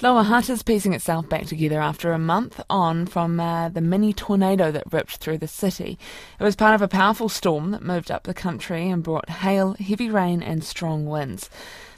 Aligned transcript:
Lower 0.00 0.22
Hutt 0.22 0.48
is 0.48 0.62
piecing 0.62 0.92
itself 0.92 1.28
back 1.28 1.46
together 1.46 1.80
after 1.80 2.12
a 2.12 2.20
month 2.20 2.60
on 2.70 3.04
from 3.06 3.40
uh, 3.40 3.68
the 3.68 3.80
mini 3.80 4.12
tornado 4.12 4.70
that 4.70 4.92
ripped 4.92 5.16
through 5.16 5.38
the 5.38 5.48
city. 5.48 5.98
It 6.38 6.44
was 6.44 6.54
part 6.54 6.76
of 6.76 6.82
a 6.82 6.86
powerful 6.86 7.28
storm 7.28 7.72
that 7.72 7.82
moved 7.82 8.12
up 8.12 8.22
the 8.22 8.32
country 8.32 8.88
and 8.88 9.02
brought 9.02 9.28
hail, 9.28 9.72
heavy 9.72 10.08
rain, 10.08 10.40
and 10.40 10.62
strong 10.62 11.06
winds. 11.06 11.50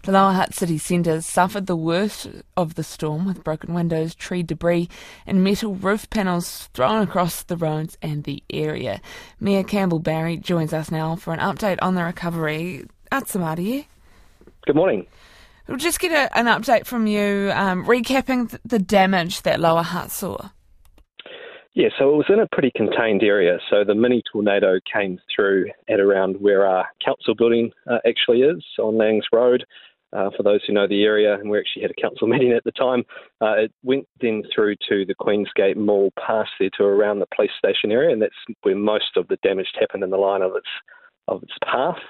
The 0.05 0.13
Lower 0.13 0.33
Hutt 0.33 0.55
city 0.55 0.79
centre 0.79 1.21
suffered 1.21 1.67
the 1.67 1.77
worst 1.77 2.27
of 2.57 2.75
the 2.75 2.83
storm 2.83 3.27
with 3.27 3.45
broken 3.45 3.75
windows, 3.75 4.15
tree 4.15 4.43
debris, 4.43 4.89
and 5.27 5.45
metal 5.45 5.75
roof 5.75 6.09
panels 6.09 6.71
thrown 6.73 7.03
across 7.03 7.43
the 7.43 7.57
roads 7.59 7.99
and 8.01 8.25
the 8.25 8.43
area. 8.49 9.03
Mayor 9.41 9.63
Campbell 9.63 9.99
Barry 9.99 10.39
joins 10.39 10.73
us 10.73 10.91
now 10.91 11.17
for 11.17 11.35
an 11.35 11.41
update 11.41 11.79
on 11.83 11.97
the 11.97 12.05
recovery. 12.05 12.87
Atsamari. 13.13 13.85
Good 14.65 14.77
morning. 14.77 15.07
We'll 15.69 15.77
just 15.77 16.01
get 16.01 16.13
a, 16.13 16.37
an 16.39 16.47
update 16.47 16.87
from 16.87 17.07
you, 17.07 17.53
um, 17.55 17.85
recapping 17.85 18.51
th- 18.51 18.63
the 18.65 18.79
damage 18.79 19.43
that 19.43 19.61
Lower 19.61 19.83
Hutt 19.83 20.11
saw. 20.11 20.51
Yeah, 21.75 21.89
so 21.99 22.13
it 22.13 22.17
was 22.17 22.27
in 22.29 22.41
a 22.41 22.49
pretty 22.51 22.73
contained 22.75 23.23
area. 23.23 23.59
So 23.71 23.85
the 23.85 23.95
mini 23.95 24.23
tornado 24.33 24.81
came 24.93 25.21
through 25.35 25.71
at 25.89 26.01
around 26.01 26.41
where 26.41 26.67
our 26.67 26.87
council 27.05 27.35
building 27.37 27.71
uh, 27.89 27.99
actually 28.07 28.41
is 28.41 28.65
on 28.79 28.99
Laings 28.99 29.27
Road. 29.33 29.65
Uh, 30.13 30.29
for 30.37 30.43
those 30.43 30.61
who 30.67 30.73
know 30.73 30.89
the 30.89 31.05
area, 31.05 31.35
and 31.35 31.49
we 31.49 31.57
actually 31.57 31.83
had 31.83 31.93
a 31.93 32.01
council 32.01 32.27
meeting 32.27 32.51
at 32.51 32.65
the 32.65 32.73
time, 32.73 33.05
uh, 33.41 33.53
it 33.53 33.73
went 33.85 34.09
then 34.21 34.43
through 34.53 34.75
to 34.89 35.07
the 35.07 35.15
Queensgate 35.15 35.77
Mall, 35.77 36.11
past 36.19 36.51
there 36.59 36.71
to 36.77 36.83
around 36.83 37.21
the 37.21 37.29
police 37.35 37.53
station 37.57 37.93
area, 37.93 38.13
and 38.13 38.21
that's 38.21 38.35
where 38.63 38.75
most 38.75 39.17
of 39.17 39.29
the 39.29 39.39
damage 39.45 39.69
happened 39.79 40.03
in 40.03 40.11
the 40.11 40.17
line 40.17 40.43
of 40.43 40.57
its 40.57 40.67
of 41.29 41.45
its 41.45 41.53
path. 41.65 42.03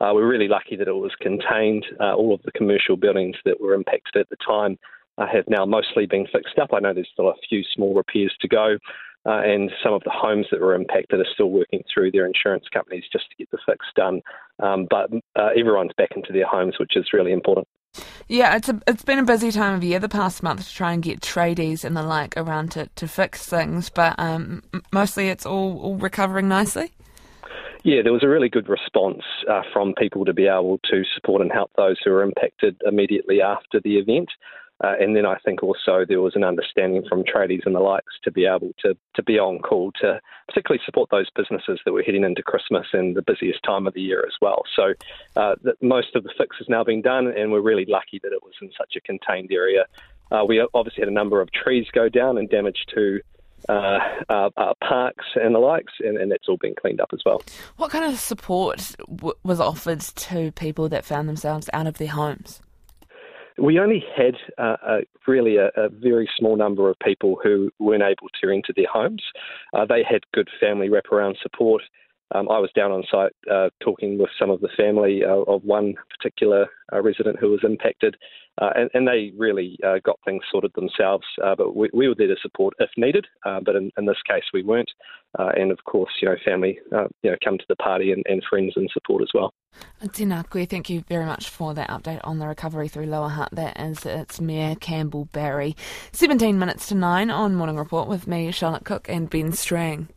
Uh, 0.00 0.12
we're 0.14 0.28
really 0.28 0.48
lucky 0.48 0.76
that 0.76 0.88
it 0.88 0.92
was 0.92 1.14
contained. 1.20 1.84
Uh, 2.00 2.14
all 2.14 2.32
of 2.34 2.42
the 2.42 2.52
commercial 2.52 2.96
buildings 2.96 3.36
that 3.44 3.60
were 3.60 3.74
impacted 3.74 4.16
at 4.20 4.28
the 4.28 4.36
time 4.46 4.78
uh, 5.18 5.26
have 5.26 5.44
now 5.48 5.64
mostly 5.64 6.06
been 6.06 6.26
fixed 6.32 6.58
up. 6.58 6.70
I 6.72 6.78
know 6.78 6.94
there's 6.94 7.08
still 7.12 7.28
a 7.28 7.34
few 7.48 7.62
small 7.74 7.94
repairs 7.94 8.34
to 8.40 8.48
go, 8.48 8.78
uh, 9.26 9.42
and 9.44 9.70
some 9.82 9.92
of 9.92 10.02
the 10.04 10.12
homes 10.12 10.46
that 10.50 10.60
were 10.60 10.74
impacted 10.74 11.20
are 11.20 11.26
still 11.34 11.50
working 11.50 11.82
through 11.92 12.12
their 12.12 12.26
insurance 12.26 12.66
companies 12.72 13.04
just 13.12 13.28
to 13.30 13.36
get 13.36 13.50
the 13.50 13.58
fix 13.66 13.84
done. 13.96 14.22
Um, 14.60 14.86
but 14.88 15.10
uh, 15.36 15.50
everyone's 15.58 15.92
back 15.98 16.10
into 16.14 16.32
their 16.32 16.46
homes, 16.46 16.76
which 16.78 16.96
is 16.96 17.12
really 17.12 17.32
important. 17.32 17.66
Yeah, 18.28 18.56
it's 18.56 18.68
a, 18.68 18.80
it's 18.86 19.02
been 19.02 19.18
a 19.18 19.24
busy 19.24 19.50
time 19.50 19.74
of 19.74 19.82
year 19.82 19.98
the 19.98 20.08
past 20.08 20.42
month 20.42 20.68
to 20.68 20.74
try 20.74 20.92
and 20.92 21.02
get 21.02 21.20
tradies 21.20 21.84
and 21.84 21.96
the 21.96 22.02
like 22.02 22.36
around 22.36 22.70
to, 22.72 22.88
to 22.94 23.08
fix 23.08 23.44
things, 23.46 23.90
but 23.90 24.14
um, 24.18 24.62
mostly 24.92 25.28
it's 25.30 25.46
all, 25.46 25.78
all 25.80 25.96
recovering 25.96 26.48
nicely. 26.48 26.92
Yeah, 27.84 28.02
there 28.02 28.12
was 28.12 28.24
a 28.24 28.28
really 28.28 28.48
good 28.48 28.68
response 28.68 29.22
uh, 29.48 29.62
from 29.72 29.94
people 29.94 30.24
to 30.24 30.34
be 30.34 30.46
able 30.46 30.78
to 30.90 31.02
support 31.14 31.42
and 31.42 31.52
help 31.52 31.70
those 31.76 31.96
who 32.04 32.10
were 32.10 32.22
impacted 32.22 32.76
immediately 32.86 33.40
after 33.40 33.80
the 33.80 33.98
event. 33.98 34.28
Uh, 34.82 34.94
and 35.00 35.16
then 35.16 35.26
I 35.26 35.36
think 35.44 35.62
also 35.62 36.04
there 36.06 36.20
was 36.20 36.36
an 36.36 36.44
understanding 36.44 37.02
from 37.08 37.24
tradies 37.24 37.66
and 37.66 37.74
the 37.74 37.80
likes 37.80 38.14
to 38.22 38.30
be 38.30 38.46
able 38.46 38.72
to, 38.80 38.96
to 39.16 39.22
be 39.24 39.38
on 39.38 39.58
call 39.58 39.90
to 40.00 40.20
particularly 40.46 40.80
support 40.84 41.10
those 41.10 41.28
businesses 41.34 41.80
that 41.84 41.92
were 41.92 42.02
heading 42.02 42.22
into 42.22 42.44
Christmas 42.44 42.86
and 42.92 43.16
the 43.16 43.22
busiest 43.22 43.60
time 43.64 43.88
of 43.88 43.94
the 43.94 44.00
year 44.00 44.24
as 44.24 44.34
well. 44.40 44.62
So 44.76 44.94
uh, 45.34 45.56
most 45.82 46.14
of 46.14 46.22
the 46.22 46.30
fix 46.38 46.56
has 46.58 46.68
now 46.68 46.84
been 46.84 47.02
done, 47.02 47.26
and 47.26 47.50
we're 47.50 47.60
really 47.60 47.86
lucky 47.88 48.20
that 48.22 48.32
it 48.32 48.42
was 48.42 48.54
in 48.62 48.70
such 48.78 48.94
a 48.96 49.00
contained 49.00 49.50
area. 49.50 49.86
Uh, 50.30 50.44
we 50.46 50.64
obviously 50.74 51.00
had 51.00 51.08
a 51.08 51.12
number 51.12 51.40
of 51.40 51.50
trees 51.50 51.86
go 51.92 52.08
down 52.08 52.38
and 52.38 52.48
damage 52.48 52.84
to 52.94 53.20
uh, 53.68 53.98
uh, 54.28 54.50
uh, 54.56 54.74
parks 54.86 55.24
and 55.34 55.54
the 55.54 55.58
likes, 55.58 55.92
and, 56.00 56.16
and, 56.16 56.30
that's 56.30 56.48
all 56.48 56.56
been 56.56 56.74
cleaned 56.80 57.00
up 57.00 57.10
as 57.12 57.20
well. 57.24 57.42
What 57.76 57.90
kind 57.90 58.04
of 58.04 58.18
support 58.18 58.94
w- 59.14 59.34
was 59.42 59.60
offered 59.60 60.00
to 60.00 60.52
people 60.52 60.88
that 60.88 61.04
found 61.04 61.28
themselves 61.28 61.68
out 61.72 61.86
of 61.86 61.98
their 61.98 62.08
homes? 62.08 62.60
We 63.58 63.80
only 63.80 64.04
had 64.16 64.36
uh, 64.56 64.76
a, 64.86 64.98
really 65.26 65.56
a, 65.56 65.66
a, 65.76 65.88
very 65.88 66.28
small 66.38 66.56
number 66.56 66.88
of 66.88 66.96
people 67.00 67.38
who 67.42 67.70
weren't 67.78 68.04
able 68.04 68.28
to 68.40 68.50
enter 68.50 68.72
their 68.74 68.86
homes. 68.92 69.22
Uh, 69.74 69.84
they 69.84 70.04
had 70.08 70.20
good 70.32 70.48
family 70.60 70.88
wraparound 70.88 71.34
support. 71.42 71.82
Um, 72.34 72.48
I 72.50 72.58
was 72.58 72.70
down 72.74 72.92
on 72.92 73.04
site 73.10 73.32
uh, 73.50 73.70
talking 73.80 74.18
with 74.18 74.30
some 74.38 74.50
of 74.50 74.60
the 74.60 74.68
family 74.76 75.22
uh, 75.24 75.50
of 75.50 75.64
one 75.64 75.94
particular 76.16 76.66
uh, 76.92 77.00
resident 77.00 77.38
who 77.38 77.50
was 77.50 77.60
impacted, 77.62 78.16
uh, 78.60 78.70
and, 78.74 78.90
and, 78.92 79.06
they 79.06 79.32
really 79.38 79.78
uh, 79.86 79.98
got 80.04 80.18
things 80.24 80.42
sorted 80.50 80.72
themselves. 80.74 81.24
Uh, 81.42 81.54
but 81.56 81.76
we, 81.76 81.88
we, 81.94 82.08
were 82.08 82.14
there 82.16 82.26
to 82.26 82.36
support 82.42 82.74
if 82.80 82.90
needed, 82.96 83.26
but 83.44 83.76
in, 83.76 83.90
in, 83.96 84.04
this 84.04 84.20
case 84.28 84.42
we 84.52 84.62
weren't. 84.62 84.90
and 85.38 85.70
of 85.70 85.78
course, 85.84 86.10
you 86.20 86.28
know, 86.28 86.36
family, 86.44 86.78
you 87.22 87.30
know, 87.30 87.36
come 87.42 87.56
to 87.56 87.64
the 87.68 87.76
party 87.76 88.12
and, 88.12 88.24
and 88.26 88.42
friends 88.48 88.72
and 88.76 88.90
support 88.92 89.22
as 89.22 89.28
well. 89.32 89.54
Tina 90.12 90.44
thank 90.50 90.90
you 90.90 91.04
very 91.08 91.24
much 91.24 91.48
for 91.48 91.74
that 91.74 91.88
update 91.88 92.20
on 92.24 92.38
the 92.38 92.48
recovery 92.48 92.88
through 92.88 93.06
Lower 93.06 93.28
Hutt. 93.28 93.50
That 93.52 93.78
is, 93.78 94.04
it's 94.04 94.40
Mayor 94.40 94.74
Campbell 94.74 95.26
Barry. 95.26 95.76
17 96.12 96.58
minutes 96.58 96.88
to 96.88 96.94
9 96.94 97.30
on 97.30 97.54
Morning 97.54 97.76
Report 97.76 98.08
with 98.08 98.26
me, 98.26 98.50
Charlotte 98.50 98.84
Cook 98.84 99.08
and 99.08 99.30
Ben 99.30 99.52
Strang. 99.52 100.08